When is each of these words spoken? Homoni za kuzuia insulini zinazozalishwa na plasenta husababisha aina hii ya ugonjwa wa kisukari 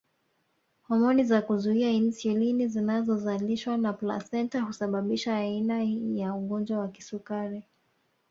Homoni 0.87 1.23
za 1.25 1.41
kuzuia 1.41 1.89
insulini 1.91 2.67
zinazozalishwa 2.67 3.77
na 3.77 3.93
plasenta 3.93 4.61
husababisha 4.61 5.37
aina 5.37 5.79
hii 5.81 6.19
ya 6.19 6.33
ugonjwa 6.33 6.79
wa 6.79 6.87
kisukari 6.87 7.63